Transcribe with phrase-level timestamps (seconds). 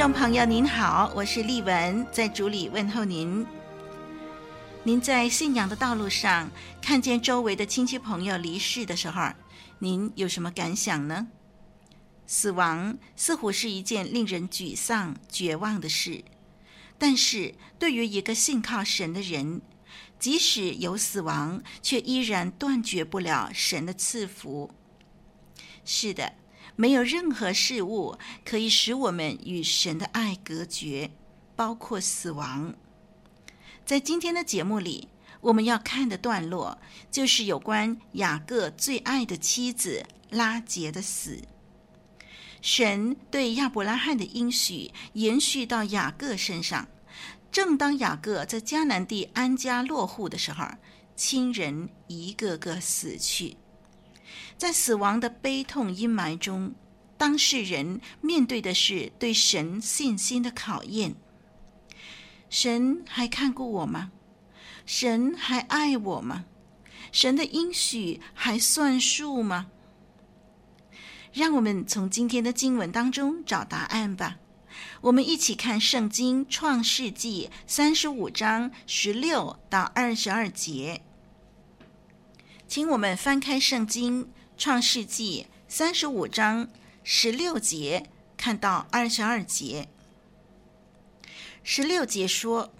[0.00, 3.46] 众朋友您好，我是丽文，在主里问候您。
[4.82, 6.50] 您在信仰的道路上
[6.80, 9.30] 看见周围的亲戚朋友离世的时候，
[9.78, 11.28] 您有什么感想呢？
[12.26, 16.24] 死亡似乎是一件令人沮丧、绝望的事，
[16.96, 19.60] 但是对于一个信靠神的人，
[20.18, 24.70] 即使有死亡，却依然断绝不了神的赐福。
[25.84, 26.32] 是的。
[26.80, 31.10] 没有任何事物可以使我们与神的爱隔绝，
[31.54, 32.74] 包括死亡。
[33.84, 35.08] 在今天的节目里，
[35.42, 36.78] 我们要看的段落
[37.10, 41.42] 就是有关雅各最爱的妻子拉结的死。
[42.62, 46.88] 神对亚伯拉罕的应许延续到雅各身上。
[47.52, 50.66] 正当雅各在迦南地安家落户的时候，
[51.14, 53.58] 亲人一个个死去。
[54.60, 56.74] 在死亡的悲痛阴霾中，
[57.16, 61.14] 当事人面对的是对神信心的考验。
[62.50, 64.12] 神还看顾我吗？
[64.84, 66.44] 神还爱我吗？
[67.10, 69.68] 神的应许还算数吗？
[71.32, 74.36] 让我们从今天的经文当中找答案吧。
[75.00, 81.00] 我们一起看圣经创世纪三十五章十六到二十二节。
[82.68, 84.28] 请我们翻开圣经。
[84.60, 86.68] 创世纪三十五章
[87.02, 89.88] 十六节看到二十二节。
[91.62, 92.70] 十六节说，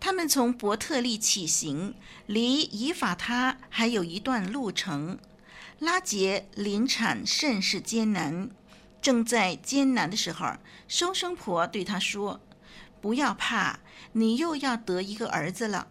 [0.00, 5.18] 他们从伯特利起行，离以法他还有一段路程。
[5.78, 8.48] 拉杰临产甚是艰难，
[9.02, 10.54] 正在艰难的时候，
[10.88, 12.40] 收生婆对他说
[13.02, 13.80] ：“不要怕，
[14.12, 15.88] 你又要得一个儿子了。”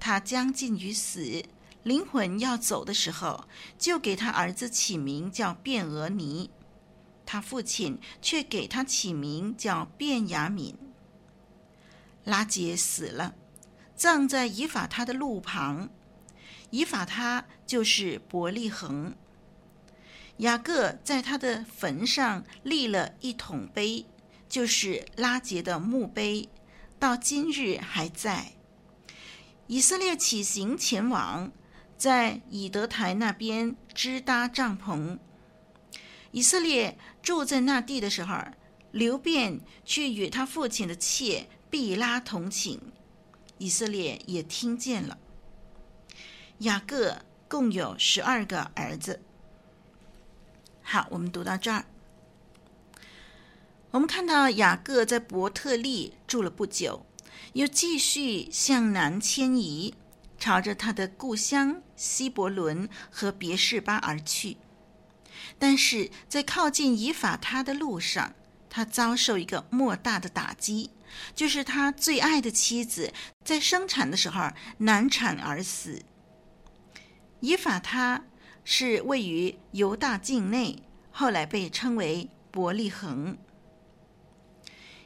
[0.00, 1.44] 他将近于死。
[1.82, 3.46] 灵魂要走的时候，
[3.78, 6.50] 就给他儿子起名叫便俄尼，
[7.24, 10.74] 他父亲却给他起名叫便雅悯。
[12.24, 13.34] 拉杰死了，
[13.96, 15.88] 葬在以法他的路旁，
[16.68, 19.14] 以法他就是伯利恒。
[20.36, 24.04] 雅各在他的坟上立了一桶碑，
[24.50, 26.50] 就是拉杰的墓碑，
[26.98, 28.52] 到今日还在。
[29.66, 31.50] 以色列起行前往。
[32.00, 35.18] 在以德台那边支搭帐篷。
[36.30, 38.38] 以色列住在那地的时候，
[38.90, 42.80] 流便去与他父亲的妾毕拉同寝，
[43.58, 45.18] 以色列也听见了。
[46.60, 49.20] 雅各共有十二个儿子。
[50.80, 51.84] 好，我们读到这儿。
[53.90, 57.04] 我们看到雅各在伯特利住了不久，
[57.52, 59.92] 又继续向南迁移。
[60.40, 64.56] 朝着他的故乡希伯伦和别是巴而去，
[65.58, 68.34] 但是在靠近以法他的路上，
[68.70, 70.90] 他遭受一个莫大的打击，
[71.34, 73.12] 就是他最爱的妻子
[73.44, 76.02] 在生产的时候难产而死。
[77.40, 78.24] 以法他
[78.64, 83.36] 是位于犹大境内，后来被称为伯利恒。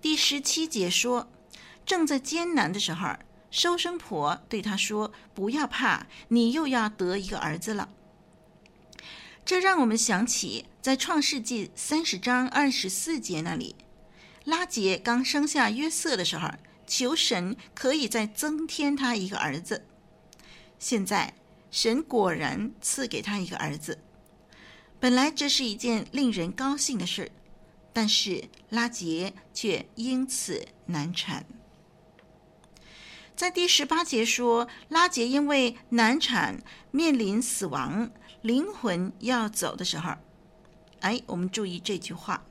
[0.00, 1.28] 第十七节说，
[1.84, 3.08] 正在艰难的时候。
[3.56, 7.88] 收生婆对他说：“不要怕，你又要得一个儿子了。”
[9.46, 13.74] 这让我们想起在创世纪三十章二十四节那里，
[14.44, 16.50] 拉结刚生下约瑟的时候，
[16.86, 19.86] 求神可以再增添他一个儿子。
[20.78, 21.32] 现在
[21.70, 23.98] 神果然赐给他一个儿子。
[25.00, 27.32] 本来这是一件令人高兴的事，
[27.94, 31.46] 但是拉结却因此难产。
[33.36, 38.10] 在第十八节说，拉杰因为难产面临死亡，
[38.40, 40.14] 灵魂要走的时候，
[41.00, 42.42] 哎，我们注意这句话，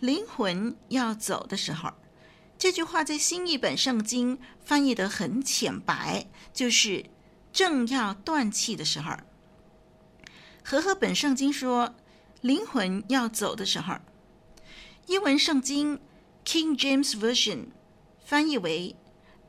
[0.00, 1.92] 灵魂要走的时候，
[2.56, 7.04] 这句话在新译本圣经翻译得很浅白，就是
[7.52, 9.12] 正要断气的时候。
[10.64, 11.94] 和合本圣经说，
[12.40, 13.96] 灵魂要走的时候，
[15.08, 16.00] 英文圣经
[16.42, 17.66] King James Version
[18.24, 18.96] 翻译为。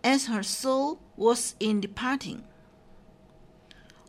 [0.05, 2.41] As her soul was in departing，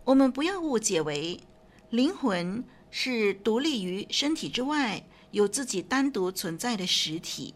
[0.04, 1.40] 我们不要误解为
[1.88, 7.54] 灵魂是独立于身体之外，有自己单独存在的实体，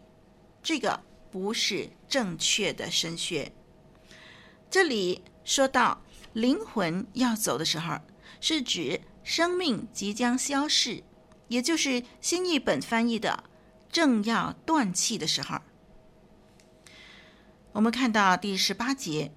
[0.63, 3.51] 这个不是正确的神学。
[4.71, 6.01] 这里说到
[6.33, 7.99] 灵魂要走的时候，
[8.39, 11.03] 是指生命即将消逝，
[11.47, 13.43] 也就是新译本翻译的
[13.91, 15.59] 正要断气的时候。
[17.73, 19.31] 我们看到第十八节，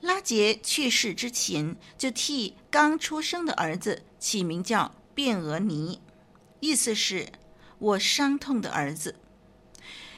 [0.00, 6.00] 拉杰去世之前，就替刚出生的儿子起名叫卞俄尼，
[6.60, 7.28] 意思是
[7.78, 9.16] 我伤痛的儿子，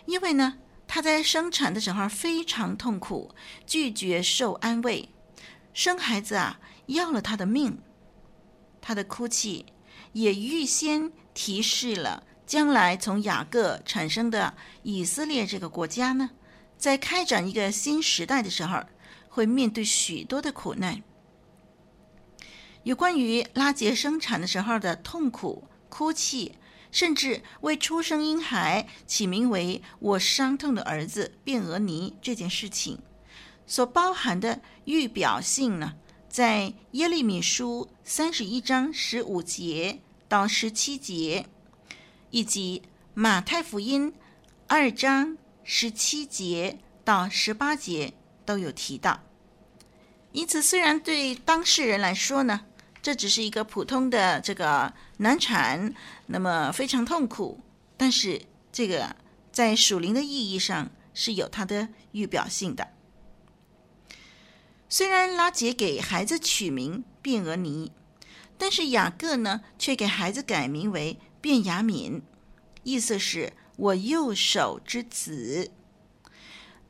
[0.07, 0.59] 因为呢。
[0.95, 3.35] 他在生产的时候非常痛苦，
[3.67, 5.09] 拒绝受安慰，
[5.73, 7.79] 生孩子啊要了他的命。
[8.83, 9.65] 他的哭泣
[10.13, 16.29] 也预先提示了将来从雅各产生的以色列这个国家呢，
[16.83, 18.83] 在开展一个新时代的时候，
[19.29, 21.01] 会面对许多的苦难。
[22.83, 26.57] 有关于拉结生产的时候的痛苦、哭泣。
[26.91, 32.99] 甚至为出生婴孩起名为“我伤痛的儿子”卞俄尼这件事情
[33.67, 35.95] 所包含的预表性呢，
[36.29, 41.47] 在耶利米书三十一章十五节到十七节，
[42.31, 42.83] 以及
[43.15, 44.13] 马太福音
[44.67, 48.15] 二章十七节到十八节
[48.45, 49.23] 都有提到。
[50.33, 52.67] 因此，虽然对当事人来说呢，
[53.03, 55.95] 这只是一个普通的这个难产，
[56.27, 57.61] 那么非常痛苦。
[57.97, 58.43] 但是
[58.73, 59.15] 这个
[59.53, 62.89] 在属灵的意义上是有它的预表性的。
[64.89, 67.93] 虽然拉杰给孩子取名卞俄尼，
[68.57, 72.23] 但是雅各呢却给孩子改名为卞雅敏，
[72.83, 75.71] 意思是我右手之子。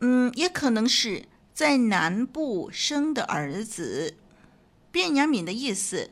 [0.01, 4.17] 嗯，也可能是在南部生的儿子。
[4.91, 6.11] 便雅悯的意思，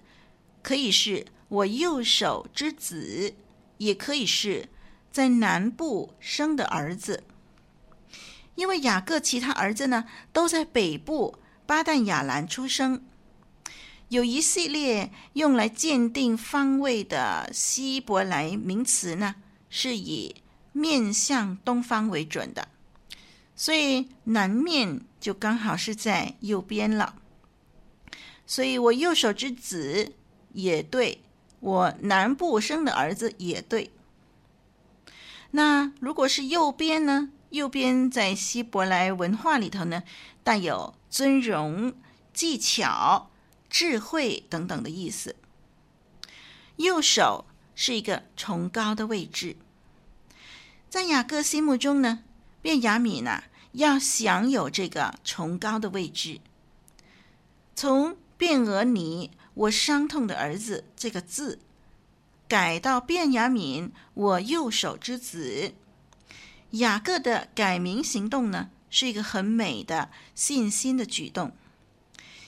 [0.62, 3.34] 可以是我右手之子，
[3.78, 4.68] 也可以是
[5.10, 7.24] 在南部生的儿子。
[8.54, 11.36] 因为雅各其他儿子呢，都在北部
[11.66, 13.04] 巴旦亚兰出生。
[14.08, 19.36] 有一系列用来鉴定方位的希伯来名词呢，
[19.68, 20.36] 是以
[20.72, 22.68] 面向东方为准的，
[23.54, 27.16] 所以南面就刚好是在右边了。
[28.46, 30.12] 所以我右手之子
[30.52, 31.20] 也对，
[31.60, 33.90] 我南部生的儿子也对。
[35.52, 37.30] 那如果是右边呢？
[37.50, 40.04] 右边在希伯来文化里头呢，
[40.44, 41.92] 带有尊荣、
[42.32, 43.28] 技巧、
[43.68, 45.34] 智慧等等的意思。
[46.76, 49.56] 右手是一个崇高的位置，
[50.90, 52.24] 在雅各心目中呢，
[52.60, 56.40] 便雅悯呢要享有这个崇高的位置，
[57.74, 58.18] 从。
[58.40, 61.58] 卞俄尼，我伤痛的儿子，这个字
[62.48, 65.74] 改到便雅悯，我右手之子。
[66.70, 71.54] 雅各的改名行动呢，是一个很美的信心的举动，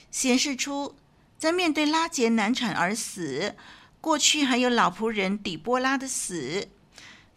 [0.09, 0.95] 显示出
[1.37, 3.53] 在面对拉结难产而死，
[4.01, 6.69] 过去还有老仆人底波拉的死，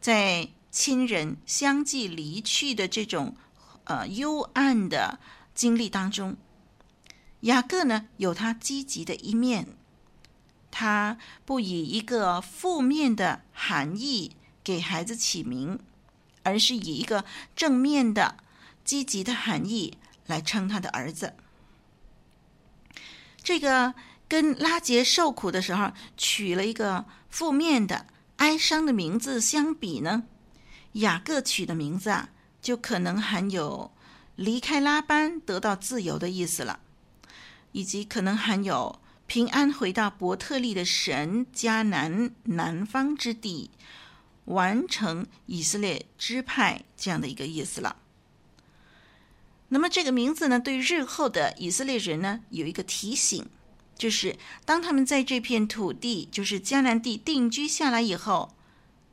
[0.01, 3.35] 在亲人相继离去的这种
[3.85, 5.19] 呃幽暗的
[5.55, 6.37] 经历当中。
[7.41, 9.69] 雅各呢，有他积极的一面，
[10.71, 11.17] 他
[11.47, 15.81] 不以一个负面的含义给孩子起名，
[16.43, 17.25] 而是以一个
[17.57, 18.37] 正面的、
[18.85, 21.33] 积极的含义来称他的儿子。
[23.43, 23.95] 这个
[24.29, 30.25] 跟拉杰受苦的时候取了一个负面的、哀伤的名字相比呢，
[31.01, 32.29] 雅各取的名字啊，
[32.61, 33.91] 就可能含有
[34.35, 36.81] 离开拉班得到自由的意思了。
[37.73, 43.71] 以及可能含有平安回到伯特利的神迦南南方之地，
[44.47, 47.97] 完成以色列支派这样的一个意思了。
[49.69, 53.45] 那么这个名字呢，对日后的以色列人呢，有一个提醒，
[53.99, 58.55] 就是当他们在这片土地，就是迦南地定居下来以后，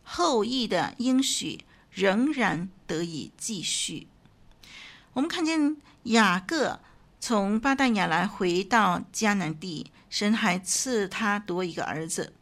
[0.04, 4.08] 后裔的应许仍然得以继续。
[5.14, 6.80] 我们看见雅各。
[7.26, 12.34] 从巴旦亚来回到迦南地，神还赐他多一个儿子，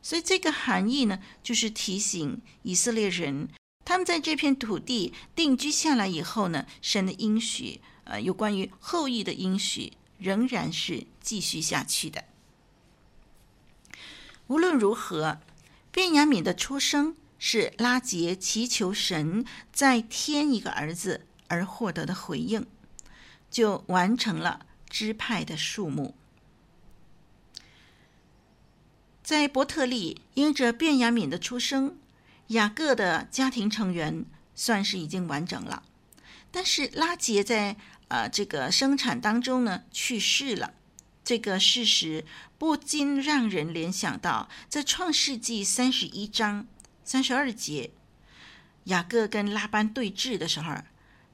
[0.00, 3.50] 所以这个含义呢，就是提醒以色列人，
[3.84, 12.24] 他们在这片土地定居下来以后呢，神的应许，呃，有关于后裔的应许，仍然是继续下去的。
[14.46, 15.42] 无论如何，
[15.90, 22.64] 便雅悯的出生是拉杰祈求神再添一个儿子而获得的回应。
[23.50, 26.14] 就完成了支派的数目。
[29.24, 31.98] 在伯特利，因着便雅悯的出生，
[32.46, 35.82] 雅各的家庭成员算是已经完整了。
[36.52, 40.72] 但是拉杰在呃这个生产当中呢去世了，
[41.24, 42.24] 这个事实
[42.56, 46.66] 不禁让人联想到，在创世纪三十一章
[47.04, 47.90] 三十二节，
[48.84, 50.74] 雅各跟拉班对峙的时候，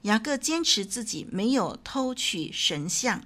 [0.03, 3.23] 雅各坚持自己没有偷取神像，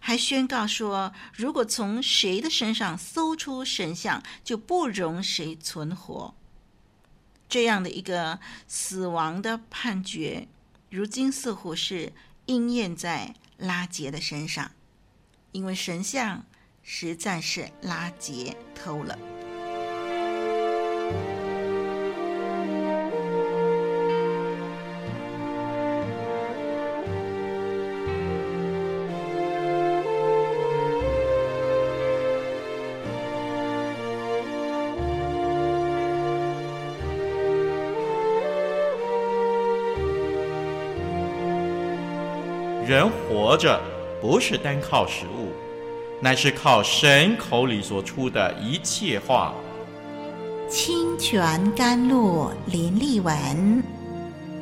[0.00, 6.34] 还宣告说，如果从谁的身上搜出神像，就不容谁存活。
[7.48, 10.48] 这样的一个死亡的判决。
[10.90, 12.12] 如今似乎是
[12.46, 14.70] 应验在拉结的身上，
[15.52, 16.46] 因为神像
[16.82, 19.37] 实在是拉结偷了。
[43.58, 43.80] 着
[44.20, 45.52] 不是单靠食物，
[46.20, 49.52] 乃是靠神口里所出的一切话。
[50.68, 53.82] 清泉甘露淋漓文，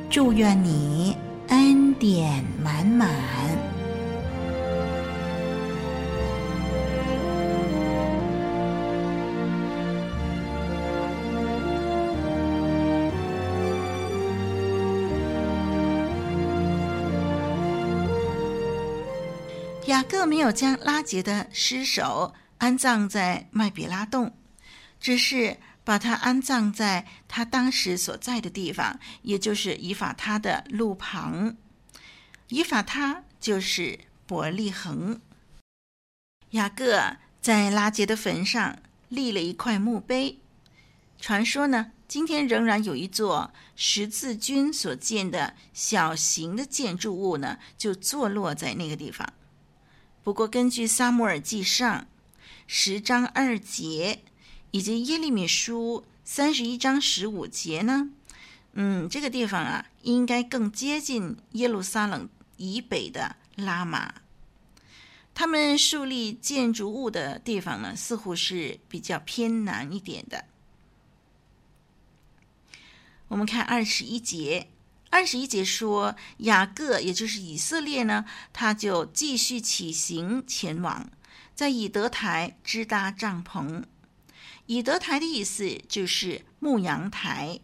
[0.09, 1.15] 祝愿你
[1.49, 3.07] 恩典满满。
[20.09, 24.37] 各没有将拉杰的尸首安葬在麦比拉洞，
[25.01, 31.57] 只是把他安葬在他当时所在的地方，也就是以法他的路旁。
[32.47, 35.19] 以法他就是伯利恒。
[36.51, 40.39] 雅各在拉杰的坟上立了一块墓碑。
[41.19, 49.33] 传说呢，今天仍然有一座十字军所建的小型的建筑物呢，就坐落在那个地方。
[50.27, 52.01] 不过，根据《撒母耳记上》
[52.67, 54.23] 十章二节
[54.71, 58.09] 以及《耶利米书》三十一章十五节呢，
[58.73, 64.15] 嗯，这个地方啊，应该更接近耶路撒冷以北的拉玛。
[65.33, 70.43] 他们树立建筑物的地方呢，似乎是比较偏南一点的。
[73.29, 74.67] 我们看二十一节。
[75.09, 81.09] 二十一节说，雅各也就是以色列呢，他就继续起行前往，
[81.55, 83.83] 在以德台支搭帐篷。
[84.65, 87.61] 以德台的意思就是牧羊台，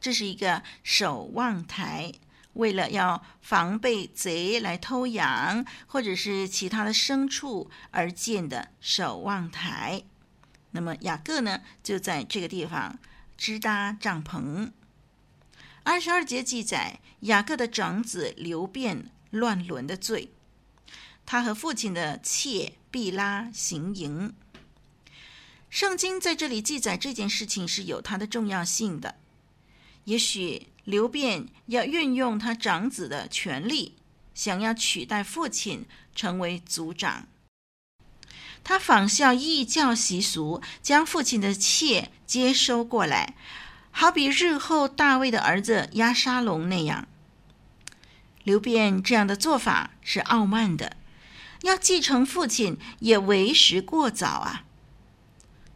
[0.00, 2.12] 这是一个守望台，
[2.52, 10.04] 为了要防备贼来偷羊或者是其他的牲畜而建的守望台。
[10.70, 12.96] 那么雅各呢，就在这个地方
[13.36, 14.70] 支搭帐篷。
[15.84, 20.30] 二十二节记载雅各的长子流便乱伦的罪，
[21.26, 24.32] 他和父亲的妾毕拉行淫。
[25.68, 29.16] 圣经在这里记载这件事情是有它的重要性的。
[30.04, 33.94] 也许流便要运用他长子的权利，
[34.34, 37.28] 想要取代父亲成为族长。
[38.62, 43.34] 他仿效异教习俗，将父亲的妾接收过来。
[43.96, 47.06] 好比日后大卫的儿子押沙龙那样，
[48.42, 50.96] 流便这样的做法是傲慢的，
[51.62, 54.64] 要继承父亲也为时过早啊。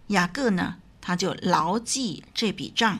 [0.09, 2.99] 雅各呢，他就牢记这笔账，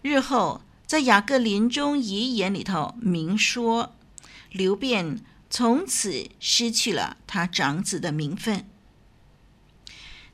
[0.00, 3.96] 日后在雅各临终遗言里头明说，
[4.52, 8.64] 流便从此失去了他长子的名分。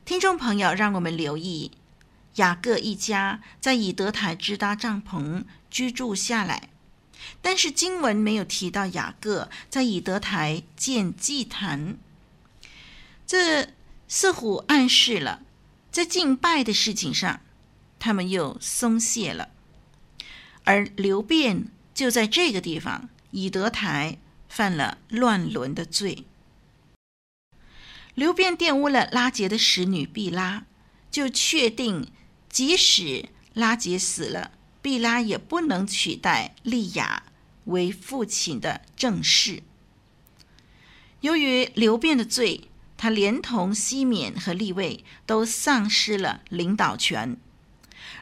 [0.04, 1.72] 听众朋友，让我们留意。
[2.36, 6.68] 雅各一家在以德台支搭帐篷居住下来，
[7.40, 11.96] 但是经文没有提到雅各在以德台建祭坛，
[13.26, 13.70] 这
[14.06, 15.42] 似乎暗示了
[15.90, 17.40] 在敬拜的事情上，
[17.98, 19.48] 他们又松懈了。
[20.64, 26.24] 而流便就在这个地方以德台犯了乱伦的罪，
[28.14, 30.66] 流便玷污了拉结的使女毕拉，
[31.10, 32.12] 就确定。
[32.48, 37.24] 即使拉杰死了，毕拉也不能取代利亚
[37.64, 39.62] 为父亲的正室。
[41.20, 47.36] 由于流便的罪，他连同西缅和利未都丧失了领导权。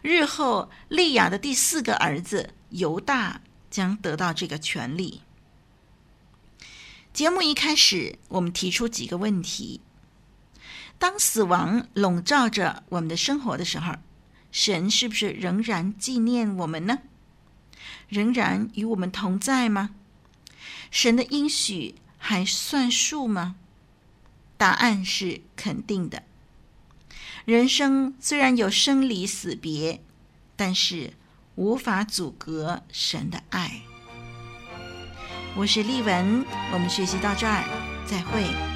[0.03, 3.41] 日后利亚的第四个儿子犹大
[3.71, 5.23] 将得到这个权利。
[7.13, 9.81] 节目一开始，我们提出几个问题。
[10.99, 13.95] 当死亡笼罩着我们的生活的时候，
[14.55, 17.01] 神是不是仍然纪念我们呢？
[18.09, 19.91] 仍然与我们同在吗？
[20.93, 23.57] 神的应许还算数吗？
[24.57, 26.23] 答案是肯定的。
[27.45, 30.01] 人生虽然有生离死别，
[30.55, 31.15] 但是
[31.57, 33.83] 无法阻隔神的爱。
[35.57, 37.65] 我是丽文，我们学习到这儿，
[38.07, 38.74] 再会。